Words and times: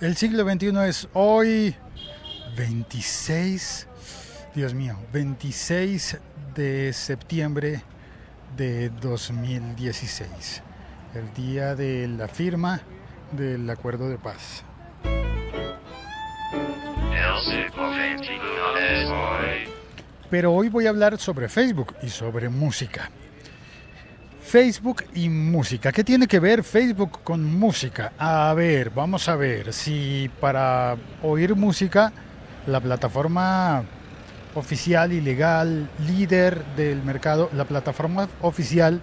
El 0.00 0.16
siglo 0.16 0.50
XXI 0.50 0.88
es 0.88 1.08
hoy 1.12 1.74
26, 2.56 3.86
Dios 4.54 4.72
mío, 4.72 4.96
26 5.12 6.16
de 6.54 6.90
septiembre 6.94 7.82
de 8.56 8.88
2016, 8.88 10.62
el 11.14 11.34
día 11.34 11.74
de 11.74 12.08
la 12.08 12.28
firma 12.28 12.80
del 13.32 13.68
acuerdo 13.68 14.08
de 14.08 14.16
paz. 14.16 14.64
Pero 20.30 20.54
hoy 20.54 20.70
voy 20.70 20.86
a 20.86 20.88
hablar 20.88 21.18
sobre 21.18 21.50
Facebook 21.50 21.94
y 22.02 22.08
sobre 22.08 22.48
música. 22.48 23.10
Facebook 24.50 25.04
y 25.14 25.28
música. 25.28 25.92
¿Qué 25.92 26.02
tiene 26.02 26.26
que 26.26 26.40
ver 26.40 26.64
Facebook 26.64 27.20
con 27.22 27.44
música? 27.44 28.12
A 28.18 28.52
ver, 28.52 28.90
vamos 28.90 29.28
a 29.28 29.36
ver 29.36 29.72
si 29.72 30.28
para 30.40 30.96
oír 31.22 31.54
música 31.54 32.12
la 32.66 32.80
plataforma 32.80 33.84
oficial 34.56 35.12
y 35.12 35.20
legal, 35.20 35.88
líder 36.04 36.64
del 36.74 37.00
mercado, 37.04 37.48
la 37.52 37.64
plataforma 37.64 38.28
oficial 38.40 39.00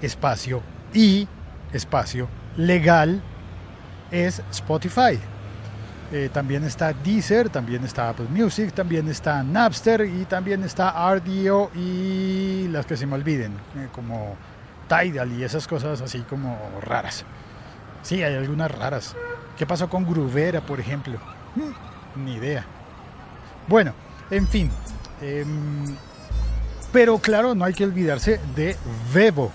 espacio 0.00 0.62
y 0.94 1.26
espacio 1.72 2.28
legal 2.56 3.20
es 4.12 4.40
Spotify. 4.52 5.18
Eh, 6.12 6.30
también 6.32 6.62
está 6.62 6.92
Deezer, 6.92 7.50
también 7.50 7.84
está 7.84 8.10
Apple 8.10 8.28
Music, 8.30 8.72
también 8.72 9.08
está 9.08 9.42
Napster 9.42 10.02
y 10.02 10.24
también 10.24 10.62
está 10.62 10.92
RDO 11.14 11.72
y 11.74 12.68
las 12.68 12.86
que 12.86 12.96
se 12.96 13.06
me 13.06 13.14
olviden, 13.14 13.52
eh, 13.76 13.88
como 13.92 14.36
Tidal 14.88 15.32
y 15.32 15.42
esas 15.42 15.66
cosas 15.66 16.00
así 16.00 16.20
como 16.20 16.56
raras. 16.80 17.24
Sí, 18.02 18.22
hay 18.22 18.36
algunas 18.36 18.70
raras. 18.70 19.16
¿Qué 19.58 19.66
pasó 19.66 19.88
con 19.88 20.04
Gruvera, 20.04 20.60
por 20.60 20.78
ejemplo? 20.78 21.18
Hmm, 21.56 22.24
ni 22.24 22.34
idea. 22.34 22.64
Bueno, 23.66 23.92
en 24.30 24.46
fin. 24.46 24.70
Em, 25.20 25.96
pero 26.92 27.18
claro, 27.18 27.54
no 27.56 27.64
hay 27.64 27.74
que 27.74 27.84
olvidarse 27.84 28.40
de 28.54 28.76
Vevo. 29.12 29.50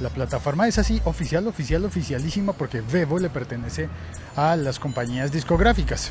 La 0.00 0.08
plataforma 0.08 0.66
es 0.66 0.78
así, 0.78 1.00
oficial, 1.04 1.46
oficial, 1.46 1.84
oficialísima, 1.84 2.54
porque 2.54 2.80
Vevo 2.80 3.18
le 3.18 3.28
pertenece 3.28 3.88
a 4.34 4.56
las 4.56 4.78
compañías 4.78 5.30
discográficas. 5.30 6.10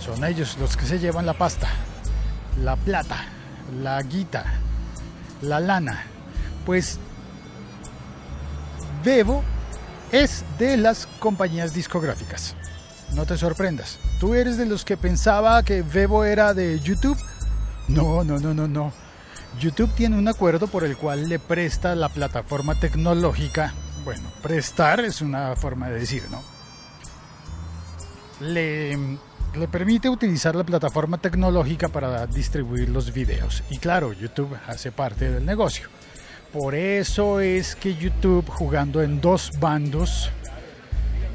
Son 0.00 0.24
ellos 0.24 0.56
los 0.58 0.76
que 0.76 0.84
se 0.84 0.98
llevan 0.98 1.24
la 1.24 1.34
pasta, 1.34 1.68
la 2.60 2.74
plata, 2.74 3.24
la 3.80 4.02
guita, 4.02 4.44
la 5.42 5.60
lana. 5.60 6.04
Pues 6.66 6.98
Vevo 9.04 9.44
es 10.10 10.44
de 10.58 10.76
las 10.76 11.06
compañías 11.20 11.72
discográficas. 11.72 12.56
No 13.14 13.26
te 13.26 13.36
sorprendas. 13.36 13.98
¿Tú 14.18 14.34
eres 14.34 14.58
de 14.58 14.66
los 14.66 14.84
que 14.84 14.96
pensaba 14.96 15.62
que 15.62 15.82
Vevo 15.82 16.24
era 16.24 16.52
de 16.52 16.80
YouTube? 16.80 17.18
No, 17.86 18.24
no, 18.24 18.40
no, 18.40 18.52
no, 18.52 18.66
no. 18.66 19.03
YouTube 19.58 19.92
tiene 19.94 20.16
un 20.16 20.28
acuerdo 20.28 20.66
por 20.66 20.84
el 20.84 20.96
cual 20.96 21.28
le 21.28 21.38
presta 21.38 21.94
la 21.94 22.08
plataforma 22.08 22.74
tecnológica, 22.74 23.72
bueno, 24.04 24.28
prestar 24.42 25.00
es 25.00 25.22
una 25.22 25.56
forma 25.56 25.88
de 25.88 26.00
decir, 26.00 26.24
¿no? 26.30 26.42
Le, 28.40 29.18
permite 29.70 30.08
utilizar 30.08 30.54
la 30.54 30.64
plataforma 30.64 31.18
tecnológica 31.18 31.88
para 31.88 32.26
distribuir 32.26 32.88
los 32.88 33.12
videos. 33.12 33.62
Y 33.70 33.78
claro, 33.78 34.12
YouTube 34.12 34.56
hace 34.66 34.92
parte 34.92 35.30
del 35.30 35.46
negocio. 35.46 35.88
Por 36.52 36.74
eso 36.74 37.40
es 37.40 37.74
que 37.74 37.94
YouTube, 37.94 38.48
jugando 38.48 39.02
en 39.02 39.20
dos 39.20 39.50
bandos, 39.58 40.30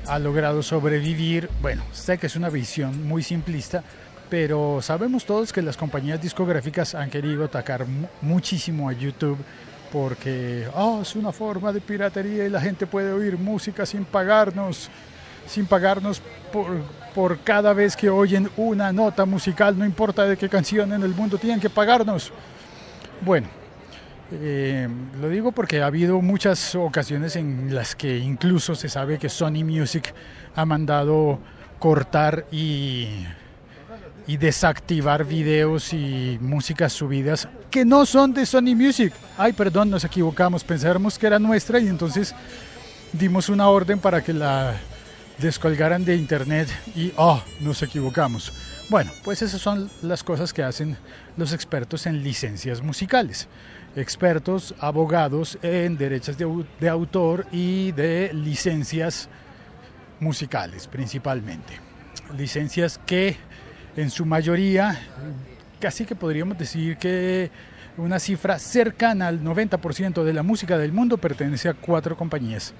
ha 0.08 0.20
logrado 0.20 0.62
sobrevivir. 0.62 1.50
Bueno, 1.62 1.84
sé 1.92 2.18
que 2.18 2.28
es 2.28 2.36
una 2.36 2.50
visión 2.50 3.08
muy 3.08 3.24
simplista, 3.24 3.84
pero 4.30 4.80
sabemos 4.82 5.26
todos 5.26 5.52
que 5.52 5.62
las 5.62 5.76
compañías 5.76 6.22
discográficas 6.22 6.94
han 6.96 7.10
querido 7.10 7.44
atacar 7.44 7.86
muchísimo 8.22 8.90
a 8.90 8.94
YouTube 8.94 9.38
porque 9.92 10.68
oh, 10.76 11.00
es 11.02 11.16
una 11.16 11.32
forma 11.32 11.74
de 11.74 11.82
piratería 11.82 12.46
y 12.46 12.50
la 12.50 12.62
gente 12.62 12.86
puede 12.86 13.12
oír 13.12 13.38
música 13.38 13.86
sin 13.86 14.06
pagarnos, 14.06 14.90
sin 15.48 15.66
pagarnos 15.66 16.22
por, 17.14 17.40
cada 17.40 17.74
vez 17.74 17.96
que 17.96 18.10
oyen 18.10 18.50
una 18.56 18.94
nota 18.94 19.26
musical, 19.26 19.78
no 19.78 19.86
importa 19.86 20.26
de 20.26 20.38
qué 20.38 20.48
canción 20.48 20.94
en 20.94 21.02
el 21.02 21.14
mundo, 21.14 21.38
tienen 21.38 21.60
que 21.60 21.70
pagarnos. 21.70 22.32
Bueno, 23.22 23.48
eh, 24.32 24.88
lo 25.20 25.28
digo 25.28 25.52
porque 25.52 25.82
ha 25.82 25.88
habido 25.88 26.22
muchas 26.22 26.76
ocasiones 26.76 27.36
en 27.36 27.74
las 27.74 27.96
que 27.96 28.18
incluso 28.20 28.76
se 28.76 28.90
sabe 28.90 29.18
que 29.18 29.28
Sony 29.28 29.66
Music 29.66 30.14
ha 30.56 30.66
mandado 30.66 31.40
cortar 31.80 32.46
y 32.52 33.26
y 34.28 34.38
desactivar 34.38 35.26
videos 35.26 35.94
y 35.94 36.38
músicas 36.42 36.94
subidas 36.94 37.48
que 37.72 37.86
no 37.86 38.06
son 38.06 38.34
de 38.34 38.46
Sony 38.46 38.76
Music. 38.76 39.14
Ay, 39.38 39.54
perdón, 39.54 39.90
nos 39.90 40.04
equivocamos, 40.04 40.64
pensamos 40.64 41.18
que 41.18 41.28
era 41.28 41.40
nuestra 41.40 41.80
y 41.80 41.88
entonces 41.88 42.36
dimos 43.14 43.50
una 43.50 43.70
orden 43.70 44.00
para 44.00 44.24
que 44.24 44.34
la 44.34 44.76
descolgaran 45.40 46.06
de 46.06 46.16
internet 46.16 46.68
y 46.96 47.12
oh, 47.16 47.42
nos 47.62 47.82
equivocamos. 47.82 48.52
Bueno, 48.90 49.12
pues 49.24 49.42
esas 49.42 49.62
son 49.62 49.90
las 50.02 50.24
cosas 50.24 50.54
que 50.54 50.64
hacen 50.64 50.98
los 51.38 51.54
expertos 51.54 52.06
en 52.06 52.24
licencias 52.24 52.82
musicales. 52.82 53.48
Expertos, 53.96 54.76
abogados 54.80 55.58
en 55.62 55.98
derechos 55.98 56.38
de, 56.38 56.66
de 56.80 56.90
autor 56.90 57.46
y 57.52 57.92
de 57.94 58.32
licencias 58.34 59.30
musicales 60.20 60.88
principalmente. 60.88 61.80
Licencias 62.38 63.00
que 63.06 63.38
en 63.96 64.10
su 64.10 64.26
mayoría, 64.26 64.98
casi 65.80 66.06
que 66.06 66.16
podríamos 66.16 66.58
decir 66.58 66.98
que 66.98 67.52
una 67.98 68.20
cifra 68.20 68.60
cercana 68.60 69.28
al 69.28 69.42
90% 69.42 70.24
de 70.24 70.34
la 70.34 70.44
música 70.44 70.78
del 70.78 70.94
mundo 70.94 71.18
pertenece 71.18 71.70
a 71.70 71.74
cuatro 71.74 72.16
compañías. 72.16 72.74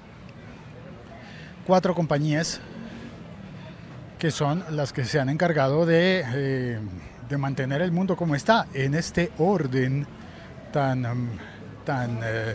Cuatro 1.66 1.94
compañías 1.94 2.60
que 4.18 4.30
son 4.30 4.64
las 4.70 4.92
que 4.92 5.04
se 5.04 5.18
han 5.18 5.28
encargado 5.28 5.86
de, 5.86 6.24
eh, 6.34 6.78
de 7.28 7.38
mantener 7.38 7.80
el 7.80 7.90
mundo 7.90 8.16
como 8.16 8.34
está, 8.34 8.66
en 8.74 8.94
este 8.94 9.32
orden 9.38 10.06
tan, 10.72 11.06
um, 11.06 11.28
tan, 11.84 12.20
eh, 12.22 12.54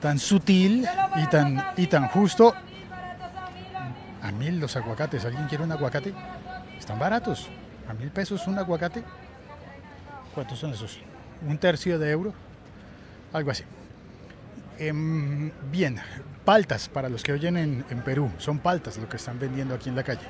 tan 0.00 0.18
sutil 0.18 0.86
y 1.16 1.26
tan, 1.26 1.64
y 1.76 1.86
tan 1.86 2.08
justo. 2.08 2.52
A 4.22 4.32
mil 4.32 4.58
los 4.60 4.76
aguacates, 4.76 5.24
¿alguien 5.24 5.46
quiere 5.46 5.64
un 5.64 5.72
aguacate? 5.72 6.12
Están 6.78 6.98
baratos 6.98 7.48
a 7.88 7.94
mil 7.94 8.10
pesos 8.10 8.46
un 8.46 8.58
aguacate. 8.58 9.02
¿Cuántos 10.34 10.58
son 10.58 10.72
esos? 10.72 10.98
Un 11.46 11.58
tercio 11.58 11.98
de 11.98 12.10
euro, 12.10 12.32
algo 13.32 13.50
así. 13.50 13.64
Em, 14.78 15.50
bien, 15.70 15.98
paltas 16.44 16.88
para 16.88 17.08
los 17.08 17.22
que 17.22 17.32
oyen 17.32 17.56
en, 17.56 18.02
Perú, 18.04 18.30
son 18.38 18.58
paltas 18.58 18.96
lo 18.96 19.08
que 19.08 19.16
están 19.16 19.38
vendiendo 19.38 19.74
aquí 19.74 19.88
en 19.88 19.96
la 19.96 20.02
calle. 20.02 20.26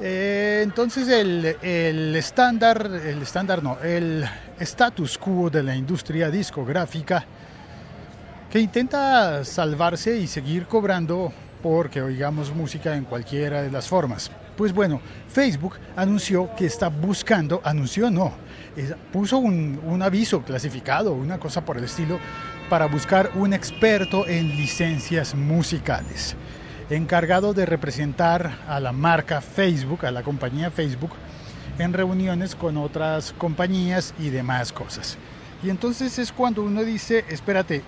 Eh, 0.00 0.60
entonces 0.62 1.08
el, 1.08 1.44
el 1.60 2.14
estándar, 2.14 2.86
el 2.86 3.20
estándar 3.20 3.62
no, 3.62 3.78
el 3.80 4.24
status 4.60 5.18
quo 5.18 5.50
de 5.50 5.62
la 5.64 5.74
industria 5.74 6.30
discográfica 6.30 7.24
que 8.50 8.60
intenta 8.60 9.44
salvarse 9.44 10.16
y 10.16 10.26
seguir 10.26 10.66
cobrando 10.66 11.32
porque 11.62 12.00
oigamos 12.00 12.54
música 12.54 12.96
en 12.96 13.04
cualquiera 13.04 13.62
de 13.62 13.70
las 13.70 13.88
formas. 13.88 14.30
Pues 14.58 14.72
bueno, 14.72 15.00
Facebook 15.28 15.76
anunció 15.94 16.52
que 16.56 16.66
está 16.66 16.88
buscando, 16.88 17.60
anunció 17.62 18.10
no, 18.10 18.32
puso 19.12 19.38
un, 19.38 20.00
aviso 20.02 20.42
clasificado, 20.42 21.12
una 21.12 21.38
cosa 21.38 21.64
por 21.64 21.78
el 21.78 21.84
estilo, 21.84 22.18
para 22.68 22.86
buscar 22.86 23.30
un 23.36 23.52
experto 23.52 24.26
en 24.26 24.48
licencias 24.48 25.36
musicales, 25.36 26.34
encargado 26.90 27.54
de 27.54 27.66
representar 27.66 28.58
a 28.66 28.80
la 28.80 28.90
marca 28.90 29.40
Facebook, 29.40 30.04
a 30.04 30.10
la 30.10 30.24
compañía 30.24 30.72
Facebook, 30.72 31.12
en 31.78 31.92
reuniones 31.92 32.56
con 32.56 32.78
otras 32.78 33.32
compañías 33.38 34.12
y 34.18 34.30
demás 34.30 34.72
cosas. 34.72 35.18
Y 35.62 35.70
entonces 35.70 36.18
es 36.18 36.32
cuando 36.32 36.64
uno 36.64 36.82
dice, 36.82 37.24
espérate, 37.28 37.84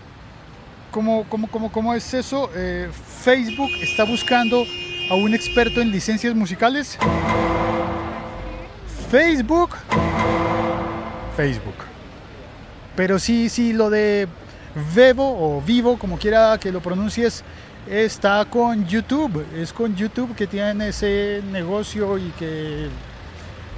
¿cómo, 0.93 1.25
cómo, 1.29 1.49
cómo, 1.49 1.73
cómo 1.73 1.95
es 1.95 2.15
eso? 2.15 2.49
Eh, 2.55 2.89
Facebook 3.25 3.71
está 3.83 4.05
buscando 4.05 4.63
a 5.11 5.15
un 5.15 5.35
experto 5.35 5.81
en 5.81 5.91
licencias 5.91 6.35
musicales? 6.35 6.97
Facebook. 9.11 9.71
Facebook. 11.37 11.75
Pero 12.95 13.19
sí, 13.19 13.49
sí, 13.49 13.73
lo 13.73 13.91
de 13.91 14.29
Vevo 14.95 15.25
o 15.25 15.61
Vivo, 15.63 15.99
como 15.99 16.17
quiera 16.17 16.59
que 16.59 16.71
lo 16.71 16.81
pronuncies, 16.81 17.43
está 17.89 18.45
con 18.45 18.87
YouTube. 18.87 19.45
Es 19.57 19.73
con 19.73 19.97
YouTube 19.97 20.35
que 20.37 20.47
tiene 20.47 20.89
ese 20.89 21.43
negocio 21.51 22.17
y 22.17 22.31
que 22.39 22.89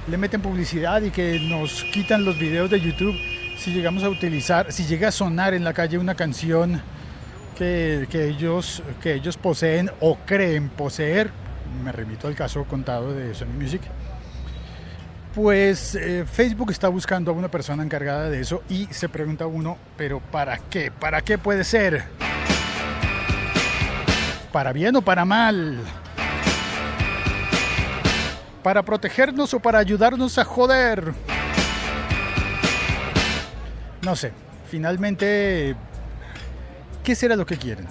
le 0.07 0.17
meten 0.17 0.39
publicidad 0.39 1.01
y 1.01 1.09
que 1.09 1.39
nos 1.39 1.83
quitan 1.85 2.23
los 2.23 2.37
videos 2.37 2.69
de 2.69 2.79
YouTube 2.79 3.15
si 3.57 3.71
llegamos 3.71 4.03
a 4.03 4.09
utilizar, 4.09 4.71
si 4.71 4.85
llega 4.85 5.07
a 5.07 5.11
sonar 5.11 5.53
en 5.53 5.63
la 5.63 5.73
calle 5.73 5.97
una 5.97 6.15
canción 6.15 6.81
que, 7.53 8.07
ellos, 8.13 8.83
que 9.01 9.13
ellos 9.13 9.37
poseen 9.37 9.91
o 9.99 10.17
creen 10.25 10.69
poseer, 10.69 11.31
me 11.83 11.91
remito 11.91 12.27
al 12.27 12.35
caso 12.35 12.63
contado 12.65 13.13
de 13.13 13.33
Sony 13.33 13.53
Music, 13.59 13.81
pues 15.33 15.95
eh, 15.95 16.25
Facebook 16.31 16.71
está 16.71 16.89
buscando 16.89 17.31
a 17.31 17.33
una 17.33 17.49
persona 17.49 17.83
encargada 17.83 18.29
de 18.29 18.39
eso 18.39 18.61
y 18.69 18.85
se 18.91 19.09
pregunta 19.09 19.47
uno, 19.47 19.77
pero 19.97 20.19
¿para 20.19 20.57
qué? 20.57 20.91
¿Para 20.91 21.21
qué 21.21 21.37
puede 21.37 21.63
ser? 21.63 22.03
¿Para 24.51 24.71
bien 24.71 24.95
o 24.95 25.01
para 25.01 25.25
mal? 25.25 25.79
¿Para 28.61 28.83
protegernos 28.83 29.53
o 29.53 29.59
para 29.59 29.79
ayudarnos 29.79 30.37
a 30.37 30.45
joder? 30.45 31.13
No 34.03 34.15
sé, 34.15 34.31
finalmente, 34.69 35.75
¿qué 37.03 37.15
será 37.15 37.35
lo 37.35 37.45
que 37.45 37.57
quieren? 37.57 37.85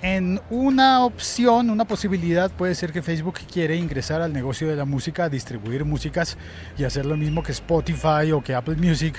En 0.00 0.40
una 0.50 1.04
opción, 1.04 1.70
una 1.70 1.84
posibilidad 1.84 2.50
puede 2.52 2.74
ser 2.74 2.92
que 2.92 3.02
Facebook 3.02 3.40
quiere 3.52 3.74
ingresar 3.76 4.20
al 4.22 4.32
negocio 4.32 4.68
de 4.68 4.76
la 4.76 4.84
música, 4.84 5.28
distribuir 5.28 5.84
músicas 5.84 6.36
y 6.76 6.84
hacer 6.84 7.04
lo 7.04 7.16
mismo 7.16 7.42
que 7.42 7.50
Spotify 7.52 8.30
o 8.32 8.40
que 8.40 8.54
Apple 8.54 8.76
Music 8.76 9.16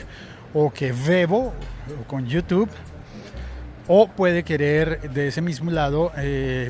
o 0.53 0.71
que 0.71 0.93
Vevo 0.93 1.53
con 2.07 2.27
YouTube. 2.27 2.69
O 3.87 4.07
puede 4.07 4.43
querer 4.43 5.11
de 5.11 5.27
ese 5.27 5.41
mismo 5.41 5.71
lado 5.71 6.11
eh, 6.15 6.69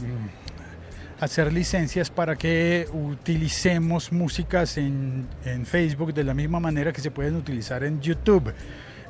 hacer 1.20 1.54
licencias 1.54 2.10
para 2.10 2.36
que 2.36 2.88
utilicemos 2.92 4.12
músicas 4.12 4.78
en, 4.78 5.28
en 5.46 5.66
Facebook 5.66 6.14
de 6.14 6.24
la 6.24 6.34
misma 6.34 6.60
manera 6.60 6.94
que 6.94 7.02
se 7.02 7.12
pueden 7.12 7.36
utilizar 7.36 7.84
en 7.84 8.02
YouTube. 8.02 8.54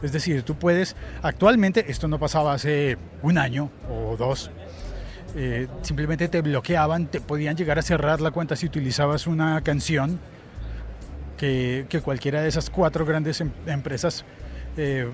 Es 0.02 0.12
decir, 0.12 0.44
tú 0.44 0.56
puedes, 0.56 0.96
actualmente, 1.22 1.92
esto 1.92 2.08
no 2.08 2.20
pasaba 2.20 2.54
hace 2.54 2.98
un 3.22 3.38
año 3.38 3.70
o 3.90 4.16
dos, 4.16 4.50
eh, 5.36 5.68
simplemente 5.82 6.28
te 6.28 6.42
bloqueaban, 6.42 7.08
te 7.08 7.22
podían 7.22 7.56
llegar 7.56 7.78
a 7.78 7.82
cerrar 7.82 8.22
la 8.22 8.32
cuenta 8.32 8.56
si 8.56 8.66
utilizabas 8.66 9.28
una 9.28 9.62
canción 9.62 10.20
que, 11.38 12.02
cualquiera 12.04 12.42
de 12.42 12.50
esas 12.50 12.70
cuatro 12.70 13.06
grandes 13.06 13.40
em, 13.42 13.52
empresas 13.68 14.26
eh, 14.76 15.08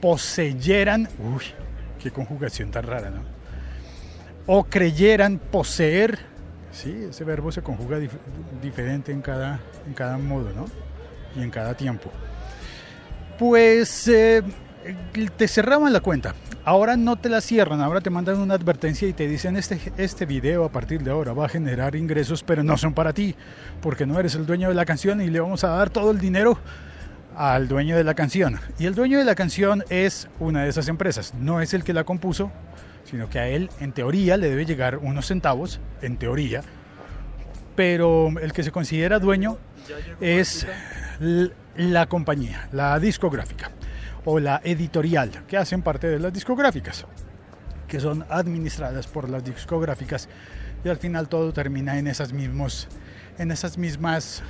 poseyeran, 0.00 1.08
uy, 1.18 1.42
qué 2.00 2.10
conjugación 2.10 2.70
tan 2.70 2.84
rara, 2.84 3.10
¿no? 3.10 3.22
O 4.46 4.64
creyeran 4.64 5.38
poseer, 5.38 6.18
sí, 6.72 7.06
ese 7.10 7.24
verbo 7.24 7.52
se 7.52 7.60
conjuga 7.60 7.98
diferente 8.62 9.12
en 9.12 9.20
cada, 9.20 9.60
en 9.86 9.92
cada 9.92 10.16
modo, 10.16 10.52
¿no? 10.54 10.66
Y 11.36 11.42
en 11.42 11.50
cada 11.50 11.74
tiempo. 11.74 12.10
Pues 13.38 14.08
eh, 14.08 14.42
te 15.36 15.46
cerraban 15.46 15.92
la 15.92 16.00
cuenta. 16.00 16.34
Ahora 16.64 16.96
no 16.96 17.16
te 17.16 17.28
la 17.28 17.40
cierran, 17.40 17.80
ahora 17.80 18.00
te 18.00 18.10
mandan 18.10 18.40
una 18.40 18.54
advertencia 18.54 19.06
y 19.06 19.12
te 19.12 19.28
dicen 19.28 19.56
este, 19.56 19.80
este 19.96 20.26
video 20.26 20.64
a 20.64 20.72
partir 20.72 21.02
de 21.02 21.12
ahora 21.12 21.32
va 21.32 21.46
a 21.46 21.48
generar 21.48 21.94
ingresos, 21.94 22.42
pero 22.42 22.62
no 22.62 22.76
son 22.76 22.92
para 22.92 23.12
ti, 23.12 23.34
porque 23.80 24.06
no 24.06 24.18
eres 24.18 24.34
el 24.34 24.44
dueño 24.44 24.68
de 24.68 24.74
la 24.74 24.84
canción 24.84 25.22
y 25.22 25.28
le 25.28 25.40
vamos 25.40 25.64
a 25.64 25.68
dar 25.68 25.88
todo 25.88 26.10
el 26.10 26.18
dinero 26.18 26.58
al 27.36 27.68
dueño 27.68 27.96
de 27.96 28.04
la 28.04 28.14
canción. 28.14 28.58
Y 28.78 28.86
el 28.86 28.94
dueño 28.94 29.18
de 29.18 29.24
la 29.24 29.36
canción 29.36 29.84
es 29.88 30.28
una 30.40 30.64
de 30.64 30.68
esas 30.68 30.88
empresas, 30.88 31.32
no 31.34 31.62
es 31.62 31.72
el 31.72 31.84
que 31.84 31.94
la 31.94 32.04
compuso, 32.04 32.50
sino 33.04 33.30
que 33.30 33.38
a 33.38 33.48
él 33.48 33.70
en 33.80 33.92
teoría 33.92 34.36
le 34.36 34.50
debe 34.50 34.66
llegar 34.66 34.98
unos 34.98 35.26
centavos, 35.26 35.80
en 36.02 36.18
teoría, 36.18 36.62
pero 37.78 38.32
el 38.40 38.52
que 38.52 38.64
se 38.64 38.72
considera 38.72 39.20
dueño 39.20 39.56
es 40.20 40.66
la 41.76 42.06
compañía, 42.06 42.68
la 42.72 42.98
discográfica 42.98 43.70
o 44.24 44.40
la 44.40 44.60
editorial, 44.64 45.44
que 45.46 45.56
hacen 45.56 45.82
parte 45.82 46.08
de 46.08 46.18
las 46.18 46.32
discográficas, 46.32 47.06
que 47.86 48.00
son 48.00 48.24
administradas 48.30 49.06
por 49.06 49.30
las 49.30 49.44
discográficas 49.44 50.28
y 50.84 50.88
al 50.88 50.96
final 50.96 51.28
todo 51.28 51.52
termina 51.52 52.00
en 52.00 52.08
esas, 52.08 52.32
mismos, 52.32 52.88
en 53.38 53.52
esas 53.52 53.78
mismas 53.78 54.42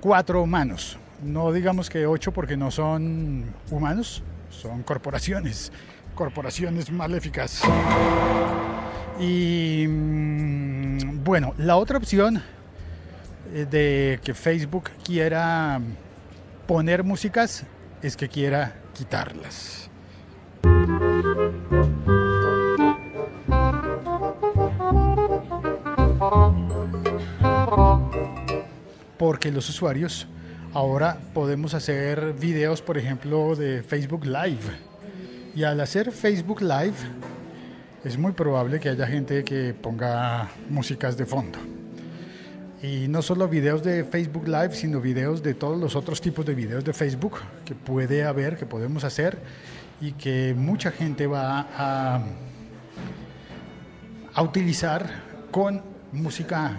cuatro 0.00 0.44
manos. 0.44 0.98
No 1.22 1.54
digamos 1.54 1.88
que 1.88 2.06
ocho 2.06 2.30
porque 2.30 2.58
no 2.58 2.70
son 2.70 3.54
humanos, 3.70 4.22
son 4.50 4.82
corporaciones, 4.82 5.72
corporaciones 6.14 6.92
maléficas. 6.92 7.62
Y 9.18 9.86
mm, 9.88 11.24
bueno, 11.24 11.54
la 11.56 11.78
otra 11.78 11.96
opción 11.96 12.42
de 13.52 14.20
que 14.22 14.34
Facebook 14.34 14.90
quiera 15.04 15.80
poner 16.66 17.04
músicas 17.04 17.64
es 18.02 18.16
que 18.16 18.28
quiera 18.28 18.74
quitarlas. 18.92 19.90
Porque 29.18 29.50
los 29.50 29.68
usuarios 29.68 30.26
ahora 30.72 31.18
podemos 31.32 31.74
hacer 31.74 32.34
videos, 32.34 32.82
por 32.82 32.98
ejemplo, 32.98 33.56
de 33.56 33.82
Facebook 33.82 34.26
Live. 34.26 34.86
Y 35.54 35.64
al 35.64 35.80
hacer 35.80 36.12
Facebook 36.12 36.60
Live, 36.60 36.96
es 38.04 38.18
muy 38.18 38.32
probable 38.32 38.78
que 38.78 38.90
haya 38.90 39.06
gente 39.06 39.42
que 39.42 39.74
ponga 39.74 40.50
músicas 40.68 41.16
de 41.16 41.24
fondo. 41.24 41.58
Y 42.86 43.08
no 43.08 43.20
solo 43.20 43.48
videos 43.48 43.82
de 43.82 44.04
Facebook 44.04 44.46
Live, 44.46 44.72
sino 44.72 45.00
videos 45.00 45.42
de 45.42 45.54
todos 45.54 45.76
los 45.76 45.96
otros 45.96 46.20
tipos 46.20 46.46
de 46.46 46.54
videos 46.54 46.84
de 46.84 46.92
Facebook 46.92 47.40
que 47.64 47.74
puede 47.74 48.22
haber, 48.22 48.56
que 48.56 48.64
podemos 48.64 49.02
hacer 49.02 49.38
y 50.00 50.12
que 50.12 50.54
mucha 50.56 50.92
gente 50.92 51.26
va 51.26 51.66
a, 51.76 52.24
a 54.32 54.42
utilizar 54.42 55.04
con 55.50 55.82
música 56.12 56.78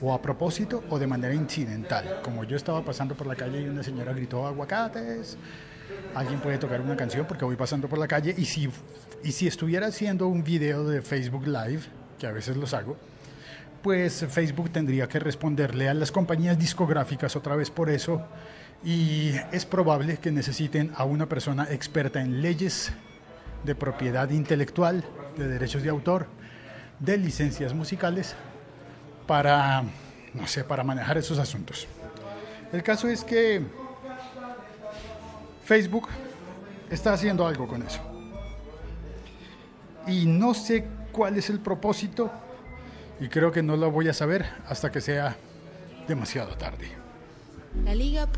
o 0.00 0.12
a 0.12 0.20
propósito 0.20 0.82
o 0.90 0.98
de 0.98 1.06
manera 1.06 1.32
incidental. 1.32 2.22
Como 2.24 2.42
yo 2.42 2.56
estaba 2.56 2.84
pasando 2.84 3.14
por 3.14 3.28
la 3.28 3.36
calle 3.36 3.60
y 3.60 3.68
una 3.68 3.84
señora 3.84 4.12
gritó 4.14 4.48
aguacates, 4.48 5.38
alguien 6.16 6.40
puede 6.40 6.58
tocar 6.58 6.80
una 6.80 6.96
canción 6.96 7.24
porque 7.24 7.44
voy 7.44 7.54
pasando 7.54 7.86
por 7.86 8.00
la 8.00 8.08
calle 8.08 8.34
y 8.36 8.46
si, 8.46 8.68
y 9.22 9.30
si 9.30 9.46
estuviera 9.46 9.86
haciendo 9.86 10.26
un 10.26 10.42
video 10.42 10.88
de 10.88 11.02
Facebook 11.02 11.46
Live, 11.46 11.82
que 12.18 12.26
a 12.26 12.32
veces 12.32 12.56
los 12.56 12.74
hago, 12.74 12.96
pues 13.86 14.26
Facebook 14.28 14.70
tendría 14.70 15.08
que 15.08 15.20
responderle 15.20 15.88
a 15.88 15.94
las 15.94 16.10
compañías 16.10 16.58
discográficas 16.58 17.36
otra 17.36 17.54
vez 17.54 17.70
por 17.70 17.88
eso 17.88 18.20
y 18.84 19.30
es 19.52 19.64
probable 19.64 20.16
que 20.16 20.32
necesiten 20.32 20.90
a 20.96 21.04
una 21.04 21.28
persona 21.28 21.68
experta 21.70 22.20
en 22.20 22.42
leyes 22.42 22.90
de 23.62 23.76
propiedad 23.76 24.28
intelectual, 24.30 25.04
de 25.36 25.46
derechos 25.46 25.84
de 25.84 25.90
autor, 25.90 26.26
de 26.98 27.16
licencias 27.16 27.74
musicales 27.74 28.34
para 29.28 29.84
no 30.34 30.48
sé, 30.48 30.64
para 30.64 30.82
manejar 30.82 31.18
esos 31.18 31.38
asuntos. 31.38 31.86
El 32.72 32.82
caso 32.82 33.06
es 33.06 33.22
que 33.22 33.62
Facebook 35.62 36.08
está 36.90 37.12
haciendo 37.12 37.46
algo 37.46 37.68
con 37.68 37.84
eso. 37.84 38.00
Y 40.08 40.26
no 40.26 40.54
sé 40.54 40.88
cuál 41.12 41.36
es 41.36 41.50
el 41.50 41.60
propósito 41.60 42.32
y 43.20 43.28
creo 43.28 43.52
que 43.52 43.62
no 43.62 43.76
lo 43.76 43.90
voy 43.90 44.08
a 44.08 44.12
saber 44.12 44.46
hasta 44.68 44.90
que 44.90 45.00
sea 45.00 45.36
demasiado 46.06 46.56
tarde. 46.56 46.88
La 47.84 47.94
Liga.fm. 47.94 48.34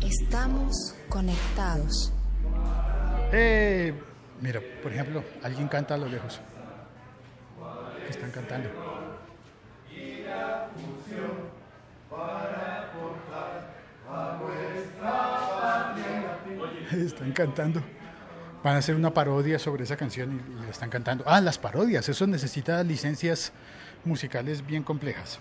Estamos 0.00 0.94
conectados. 1.08 2.12
Eh, 3.32 3.92
mira, 4.40 4.60
por 4.82 4.92
ejemplo, 4.92 5.24
alguien 5.42 5.68
canta 5.68 5.94
a 5.94 5.98
lo 5.98 6.08
lejos. 6.08 6.40
¿Qué 8.04 8.10
están 8.10 8.30
cantando? 8.30 8.68
Están 16.92 17.32
cantando 17.32 17.82
van 18.66 18.74
a 18.74 18.78
hacer 18.78 18.96
una 18.96 19.14
parodia 19.14 19.60
sobre 19.60 19.84
esa 19.84 19.96
canción 19.96 20.42
y, 20.58 20.64
la 20.64 20.70
están 20.70 20.90
cantando. 20.90 21.22
Ah, 21.24 21.40
las 21.40 21.56
parodias, 21.56 22.08
eso 22.08 22.26
necesita 22.26 22.82
licencias 22.82 23.52
musicales 24.04 24.66
bien 24.66 24.82
complejas. 24.82 25.38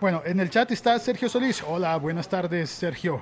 Bueno, 0.00 0.22
en 0.24 0.38
el 0.38 0.48
chat 0.48 0.70
está 0.70 0.96
Sergio 1.00 1.28
Solís. 1.28 1.64
Hola, 1.66 1.96
buenas 1.96 2.28
tardes, 2.28 2.70
Sergio. 2.70 3.20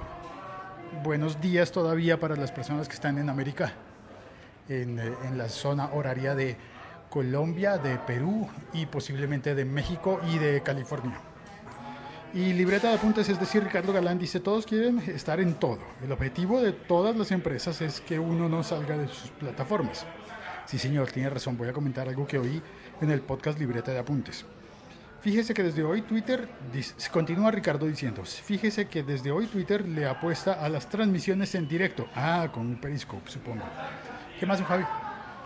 Buenos 1.03 1.41
días 1.41 1.73
todavía 1.73 2.21
para 2.21 2.37
las 2.37 2.53
personas 2.53 2.89
que 2.89 2.95
están 2.95 3.17
en 3.17 3.31
América, 3.31 3.73
en, 4.69 4.99
eh, 4.99 5.11
en 5.25 5.39
la 5.39 5.49
zona 5.49 5.87
horaria 5.95 6.35
de 6.35 6.59
Colombia, 7.09 7.79
de 7.79 7.97
Perú 7.97 8.47
y 8.75 8.85
posiblemente 8.85 9.55
de 9.55 9.65
México 9.65 10.21
y 10.31 10.37
de 10.37 10.61
California. 10.63 11.19
Y 12.35 12.53
libreta 12.53 12.89
de 12.89 12.97
apuntes, 12.97 13.29
es 13.29 13.41
decir, 13.41 13.65
Ricardo 13.65 13.93
Galán 13.93 14.19
dice, 14.19 14.41
todos 14.41 14.67
quieren 14.67 14.99
estar 15.07 15.41
en 15.41 15.55
todo. 15.55 15.79
El 16.05 16.13
objetivo 16.13 16.61
de 16.61 16.73
todas 16.73 17.17
las 17.17 17.31
empresas 17.31 17.81
es 17.81 18.01
que 18.01 18.19
uno 18.19 18.49
no 18.49 18.63
salga 18.63 18.97
de 18.99 19.09
sus 19.09 19.31
plataformas. 19.31 20.05
Sí, 20.67 20.79
señor, 20.79 21.11
tiene 21.11 21.31
razón. 21.31 21.57
Voy 21.57 21.69
a 21.69 21.73
comentar 21.73 22.09
algo 22.09 22.27
que 22.27 22.39
oí 22.39 22.61
en 23.01 23.11
el 23.11 23.21
podcast 23.21 23.59
Libreta 23.59 23.93
de 23.93 23.99
Apuntes. 23.99 24.45
Fíjese 25.21 25.55
que 25.55 25.63
desde 25.63 25.83
hoy 25.83 26.03
Twitter, 26.03 26.49
continúa 27.11 27.51
Ricardo 27.51 27.87
diciendo, 27.87 28.25
fíjese 28.25 28.87
que 28.87 29.03
desde 29.03 29.31
hoy 29.31 29.47
Twitter 29.47 29.87
le 29.89 30.07
apuesta 30.07 30.53
a 30.53 30.69
las 30.69 30.89
transmisiones 30.89 31.55
en 31.55 31.67
directo. 31.67 32.07
Ah, 32.15 32.49
con 32.53 32.67
un 32.67 32.81
periscope, 32.81 33.29
supongo. 33.31 33.65
¿Qué 34.39 34.47
más, 34.47 34.63
Javi? 34.63 34.85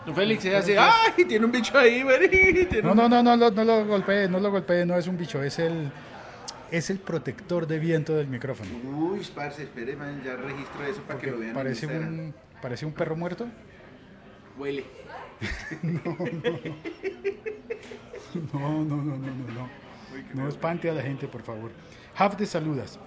Don 0.05 0.15
Félix 0.15 0.43
se 0.43 0.57
hace, 0.57 0.79
¡ay! 0.79 1.25
Tiene 1.27 1.45
un 1.45 1.53
bicho 1.53 1.79
ahí, 1.79 2.03
no, 2.83 2.95
no, 2.95 3.09
no, 3.09 3.23
no, 3.23 3.37
no 3.37 3.65
lo 3.65 3.87
golpeé, 3.87 4.29
no 4.29 4.41
lo 4.41 4.51
golpeé, 4.51 4.85
no 4.85 4.97
es 4.97 5.07
un 5.07 5.17
bicho, 5.17 5.43
es 5.43 5.59
el, 5.59 5.91
es 6.71 6.91
el 6.91 6.99
protector 6.99 7.67
de 7.67 7.79
viento 7.79 8.15
del 8.15 8.27
micrófono. 8.29 8.71
Uy, 8.85 9.27
parce, 9.35 9.65
espere, 9.65 9.97
man, 9.97 10.23
ya 10.25 10.37
registro 10.37 10.85
eso 10.87 11.03
para 11.03 11.19
que 11.19 11.31
lo 11.31 11.39
vean 11.39 11.55
parece 11.55 11.87
en 11.87 12.21
un, 12.21 12.35
parece 12.61 12.87
un 12.87 12.93
perro 12.93 13.17
muerto. 13.17 13.47
Huele. 14.59 14.85
No, 18.53 18.85
no, 18.85 18.97
no, 18.97 19.17
no, 19.17 19.17
no, 19.17 19.53
no. 19.53 19.69
No 20.35 20.49
espante 20.49 20.89
a 20.89 20.95
la 20.95 21.03
gente, 21.03 21.27
por 21.27 21.43
favor. 21.43 21.73
Hafde 22.17 22.47
saludas. 22.47 22.99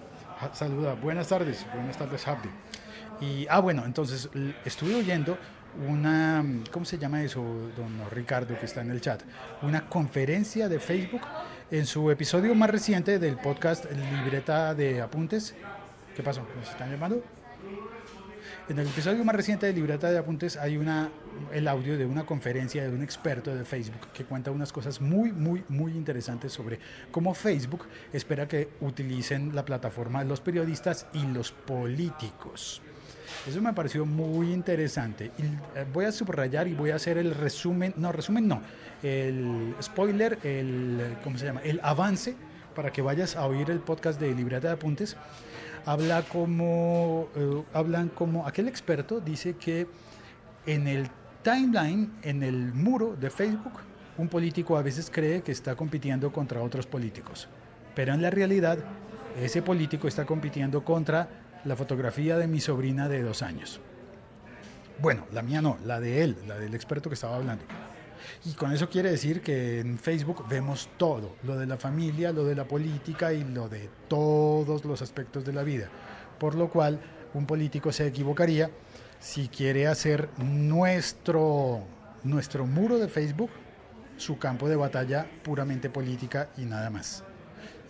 Saluda. 0.52 0.94
Buenas 0.94 1.28
tardes. 1.28 1.64
Buenas 1.72 1.96
tardes, 1.96 2.26
Hafde. 2.28 2.50
Y, 3.20 3.46
ah, 3.48 3.60
bueno, 3.60 3.84
entonces 3.86 4.28
estuve 4.64 4.96
oyendo 4.96 5.38
una, 5.88 6.44
¿cómo 6.70 6.84
se 6.84 6.98
llama 6.98 7.22
eso, 7.22 7.42
don 7.76 8.10
Ricardo, 8.10 8.58
que 8.58 8.66
está 8.66 8.82
en 8.82 8.90
el 8.90 9.00
chat? 9.00 9.22
Una 9.62 9.88
conferencia 9.88 10.68
de 10.68 10.78
Facebook 10.78 11.22
en 11.70 11.86
su 11.86 12.10
episodio 12.10 12.54
más 12.54 12.70
reciente 12.70 13.18
del 13.18 13.36
podcast 13.36 13.86
Libreta 13.90 14.74
de 14.74 15.00
Apuntes. 15.00 15.54
¿Qué 16.14 16.22
pasó? 16.22 16.46
¿Me 16.56 16.62
están 16.62 16.90
llamando? 16.90 17.22
En 18.68 18.78
el 18.78 18.86
episodio 18.86 19.22
más 19.24 19.36
reciente 19.36 19.66
de 19.66 19.74
Libreta 19.74 20.10
de 20.10 20.16
Apuntes 20.16 20.56
hay 20.56 20.78
una, 20.78 21.10
el 21.52 21.68
audio 21.68 21.98
de 21.98 22.06
una 22.06 22.24
conferencia 22.24 22.82
de 22.82 22.94
un 22.94 23.02
experto 23.02 23.54
de 23.54 23.64
Facebook 23.64 24.08
que 24.14 24.24
cuenta 24.24 24.50
unas 24.50 24.72
cosas 24.72 25.02
muy, 25.02 25.32
muy, 25.32 25.64
muy 25.68 25.92
interesantes 25.92 26.52
sobre 26.52 26.78
cómo 27.10 27.34
Facebook 27.34 27.86
espera 28.12 28.48
que 28.48 28.70
utilicen 28.80 29.54
la 29.54 29.66
plataforma 29.66 30.24
los 30.24 30.40
periodistas 30.40 31.06
y 31.12 31.26
los 31.26 31.52
políticos. 31.52 32.80
Eso 33.46 33.60
me 33.60 33.72
pareció 33.72 34.06
muy 34.06 34.52
interesante. 34.52 35.30
Eh, 35.38 35.86
voy 35.92 36.04
a 36.04 36.12
subrayar 36.12 36.68
y 36.68 36.74
voy 36.74 36.90
a 36.90 36.96
hacer 36.96 37.18
el 37.18 37.34
resumen, 37.34 37.94
no, 37.96 38.12
resumen 38.12 38.48
no, 38.48 38.62
el 39.02 39.74
spoiler, 39.82 40.38
el, 40.42 41.16
¿cómo 41.22 41.38
se 41.38 41.46
llama? 41.46 41.60
El 41.62 41.80
avance 41.82 42.34
para 42.74 42.90
que 42.92 43.02
vayas 43.02 43.36
a 43.36 43.46
oír 43.46 43.70
el 43.70 43.80
podcast 43.80 44.20
de 44.20 44.34
Libreta 44.34 44.68
de 44.68 44.74
Apuntes 44.74 45.16
habla 45.86 46.22
como 46.22 47.28
eh, 47.36 47.62
hablan 47.72 48.08
como 48.08 48.46
aquel 48.46 48.68
experto 48.68 49.20
dice 49.20 49.54
que 49.54 49.86
en 50.66 50.88
el 50.88 51.08
timeline, 51.42 52.10
en 52.22 52.42
el 52.42 52.72
muro 52.72 53.16
de 53.20 53.28
Facebook, 53.30 53.74
un 54.16 54.28
político 54.28 54.78
a 54.78 54.82
veces 54.82 55.10
cree 55.12 55.42
que 55.42 55.52
está 55.52 55.74
compitiendo 55.74 56.32
contra 56.32 56.62
otros 56.62 56.86
políticos, 56.86 57.48
pero 57.94 58.14
en 58.14 58.22
la 58.22 58.30
realidad 58.30 58.78
ese 59.40 59.60
político 59.60 60.08
está 60.08 60.24
compitiendo 60.24 60.84
contra 60.84 61.28
la 61.64 61.76
fotografía 61.76 62.36
de 62.36 62.46
mi 62.46 62.60
sobrina 62.60 63.08
de 63.08 63.22
dos 63.22 63.42
años. 63.42 63.80
Bueno, 65.00 65.26
la 65.32 65.42
mía 65.42 65.60
no, 65.60 65.78
la 65.84 66.00
de 66.00 66.22
él, 66.22 66.36
la 66.46 66.58
del 66.58 66.74
experto 66.74 67.10
que 67.10 67.14
estaba 67.14 67.36
hablando. 67.36 67.64
Y 68.44 68.52
con 68.52 68.72
eso 68.72 68.88
quiere 68.88 69.10
decir 69.10 69.40
que 69.40 69.80
en 69.80 69.98
Facebook 69.98 70.46
vemos 70.48 70.88
todo, 70.96 71.36
lo 71.42 71.56
de 71.56 71.66
la 71.66 71.76
familia, 71.76 72.32
lo 72.32 72.44
de 72.44 72.54
la 72.54 72.64
política 72.64 73.32
y 73.32 73.44
lo 73.44 73.68
de 73.68 73.88
todos 74.08 74.84
los 74.84 75.02
aspectos 75.02 75.44
de 75.44 75.52
la 75.52 75.62
vida. 75.62 75.88
Por 76.38 76.54
lo 76.54 76.68
cual, 76.68 77.00
un 77.34 77.46
político 77.46 77.92
se 77.92 78.06
equivocaría 78.06 78.70
si 79.18 79.48
quiere 79.48 79.86
hacer 79.86 80.28
nuestro, 80.38 81.82
nuestro 82.22 82.66
muro 82.66 82.98
de 82.98 83.08
Facebook 83.08 83.50
su 84.16 84.38
campo 84.38 84.68
de 84.68 84.76
batalla 84.76 85.26
puramente 85.42 85.90
política 85.90 86.48
y 86.56 86.62
nada 86.62 86.90
más. 86.90 87.24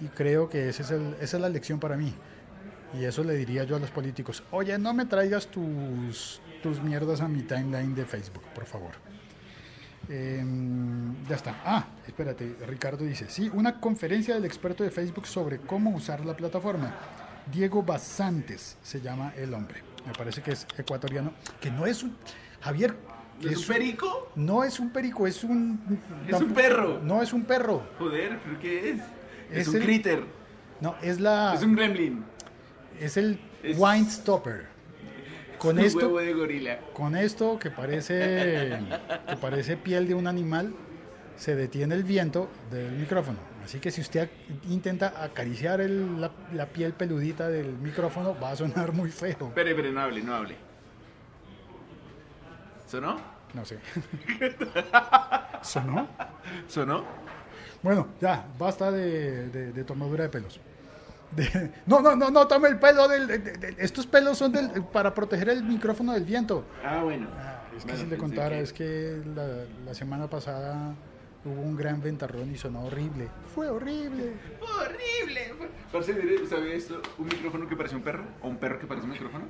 Y 0.01 0.07
creo 0.07 0.49
que 0.49 0.71
ese 0.71 0.83
es 0.83 0.91
esa 0.91 1.37
es 1.37 1.41
la 1.41 1.49
lección 1.49 1.79
para 1.79 1.97
mí. 1.97 2.15
Y 2.99 3.05
eso 3.05 3.25
le 3.25 3.35
diría 3.35 3.65
yo 3.65 3.77
a 3.77 3.79
los 3.81 3.91
políticos, 3.91 4.43
oye, 4.53 4.79
no 4.79 4.95
me 4.95 5.07
traigas 5.07 5.49
tus, 5.49 6.41
tus 6.63 6.81
mierdas 6.83 7.21
a 7.21 7.29
mi 7.29 7.43
timeline 7.43 7.95
de 7.95 8.05
Facebook, 8.05 8.43
por 8.55 8.67
favor. 8.67 8.93
Em, 10.09 11.15
ya 11.27 11.37
está. 11.37 11.61
Ah, 11.65 11.87
espérate, 12.07 12.57
Ricardo 12.67 13.05
dice, 13.05 13.27
sí, 13.29 13.51
una 13.53 13.81
conferencia 13.81 14.35
del 14.35 14.45
experto 14.45 14.85
de 14.85 14.91
Facebook 14.91 15.27
sobre 15.27 15.59
cómo 15.61 15.91
usar 15.91 16.25
la 16.25 16.37
plataforma. 16.37 16.95
Diego 17.51 17.83
Basantes 17.83 18.77
se 18.83 19.01
llama 19.01 19.33
el 19.37 19.53
hombre. 19.55 19.83
Me 20.07 20.13
parece 20.13 20.43
que 20.43 20.53
es 20.53 20.67
ecuatoriano, 20.79 21.33
que 21.61 21.71
no 21.71 21.87
es 21.87 22.03
un... 22.03 22.17
Javier, 22.61 22.95
que 23.41 23.49
¿Es 23.49 23.69
un 23.69 23.75
perico? 23.75 24.31
no 24.37 24.63
es 24.65 24.79
un 24.79 24.91
perico, 24.91 25.27
es 25.27 25.43
un... 25.43 25.99
Es 26.29 26.41
un 26.41 26.53
perro. 26.55 27.01
No 27.03 27.23
es 27.23 27.33
un 27.33 27.45
perro. 27.45 27.83
Joder, 27.99 28.39
¿pero 28.45 28.59
qué 28.61 28.91
es? 28.91 29.01
Es, 29.51 29.59
Es 29.63 29.69
un 29.69 29.77
el- 29.77 29.83
critter. 29.85 30.25
No, 30.81 30.95
es 31.03 31.19
la... 31.21 31.55
Es 31.55 31.63
un 31.63 31.75
gremlin. 31.75 32.25
Es 33.01 33.17
el 33.17 33.39
Es- 33.63 33.77
wine 33.79 34.09
stopper. 34.11 34.67
Con 35.59 35.79
esto, 35.79 35.99
huevo 36.09 36.19
de 36.19 36.33
gorila. 36.35 36.79
con 36.93 37.17
esto 37.17 37.59
que 37.59 37.71
parece, 37.71 38.79
que 39.29 39.37
parece 39.37 39.77
piel 39.79 40.07
de 40.07 40.15
un 40.15 40.27
animal, 40.27 40.75
se 41.37 41.55
detiene 41.57 41.95
el 41.95 42.05
viento 42.05 42.51
del 42.71 42.93
micrófono. 42.93 43.39
Así 43.65 43.79
que 43.79 43.91
si 43.91 44.03
usted 44.03 44.29
intenta 44.69 45.23
acariciar 45.25 45.81
el- 45.81 46.21
la, 46.21 46.31
la 46.53 46.67
piel 46.67 46.93
peludita 46.93 47.49
del 47.49 47.73
micrófono, 47.79 48.37
va 48.39 48.51
a 48.51 48.57
sonar 48.57 48.93
muy 48.93 49.11
feo. 49.11 49.31
Espere, 49.49 49.71
espere, 49.71 49.91
no 49.91 50.01
hable, 50.01 50.23
no 50.23 50.35
hable. 50.35 50.57
¿Sonó? 52.87 53.17
No 53.55 53.65
sé. 53.65 53.79
¿Sonó? 55.63 56.09
¿Sonó? 56.69 57.05
Bueno, 57.83 58.09
ya, 58.21 58.47
basta 58.59 58.91
de, 58.91 59.49
de- 59.49 59.73
de 59.73 59.85
tomadura 59.85 60.25
de 60.25 60.31
pelos. 60.31 60.61
De- 61.37 61.71
no, 61.87 62.01
no, 62.01 62.15
no, 62.17 62.31
no, 62.31 62.47
tome 62.47 62.69
el 62.69 62.79
pelo 62.79 63.09
del... 63.09 63.27
de- 63.27 63.39
de- 63.39 63.53
de- 63.53 63.77
estos 63.79 64.07
pelos 64.07 64.39
son 64.39 64.53
del, 64.53 64.71
para 64.85 65.13
proteger 65.15 65.49
el 65.49 65.63
micrófono 65.65 66.13
del 66.13 66.25
viento. 66.25 66.65
Ah, 66.85 67.03
bueno. 67.03 67.29
Ah, 67.37 67.63
es 67.77 67.85
que 67.85 67.91
Bueno, 67.93 68.05
si 68.05 68.11
le 68.11 68.17
contara, 68.17 68.57
que- 68.57 68.63
es 68.63 68.73
que 68.73 69.23
la, 69.35 69.47
la 69.85 69.95
semana 69.95 70.29
pasada 70.29 70.95
hubo 71.45 71.61
un 71.61 71.77
gran 71.77 72.01
ventarrón 72.01 72.51
y 72.53 72.57
sonó 72.57 72.85
horrible. 72.85 73.29
Fue 73.55 73.69
horrible. 73.69 74.33
¡Horrible! 74.61 75.55
Parce, 75.93 76.13
mire, 76.15 76.43
¿usted 76.43 76.57
había 76.57 76.75
visto 76.75 77.01
un 77.19 77.27
micrófono 77.27 77.69
que 77.69 77.77
parece 77.77 77.97
un 77.97 78.03
perro? 78.03 78.25
¿O 78.43 78.49
un 78.49 78.57
perro 78.57 78.79
que 78.79 78.87
parece 78.87 79.05
un 79.05 79.13
micrófono? 79.13 79.45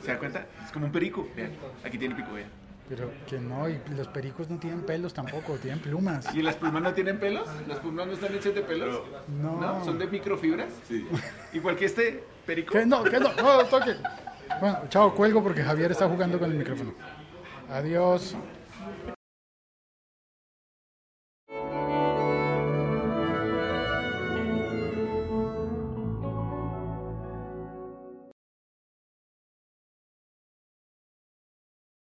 ¿Se 0.00 0.12
da 0.12 0.18
cuenta? 0.18 0.46
Es 0.64 0.72
como 0.72 0.86
un 0.86 0.92
perico. 0.92 1.28
Vean, 1.36 1.50
aquí 1.84 1.98
tiene 1.98 2.14
pico, 2.14 2.32
vean. 2.32 2.48
Pero 2.88 3.10
que 3.26 3.38
no, 3.38 3.68
y 3.68 3.80
los 3.96 4.08
pericos 4.08 4.50
no 4.50 4.58
tienen 4.58 4.82
pelos 4.82 5.14
tampoco, 5.14 5.54
tienen 5.54 5.80
plumas. 5.80 6.34
¿Y 6.34 6.42
las 6.42 6.56
plumas 6.56 6.82
no 6.82 6.92
tienen 6.92 7.18
pelos? 7.18 7.48
¿Las 7.66 7.78
plumas 7.78 8.06
no 8.06 8.12
están 8.12 8.34
hechas 8.34 8.54
de 8.54 8.60
pelos? 8.60 9.00
No. 9.40 9.82
¿Son 9.84 9.98
de 9.98 10.06
microfibras? 10.06 10.68
Sí. 10.86 11.06
Igual 11.54 11.76
que 11.76 11.86
este 11.86 12.24
perico. 12.44 12.72
Que 12.72 12.84
no, 12.84 13.02
que 13.02 13.18
no, 13.18 13.32
no, 13.32 13.64
toque. 13.64 13.96
Bueno, 14.60 14.80
chao, 14.90 15.14
cuelgo 15.14 15.42
porque 15.42 15.62
Javier 15.62 15.92
está 15.92 16.08
jugando 16.08 16.38
con 16.38 16.50
el 16.50 16.58
micrófono. 16.58 16.92
Adiós. 17.70 18.36